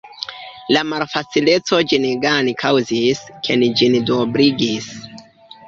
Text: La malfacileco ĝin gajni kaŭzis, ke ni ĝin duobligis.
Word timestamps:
La 0.75 0.81
malfacileco 0.93 1.83
ĝin 1.91 2.09
gajni 2.25 2.55
kaŭzis, 2.63 3.23
ke 3.47 3.61
ni 3.63 3.71
ĝin 3.79 4.01
duobligis. 4.11 4.93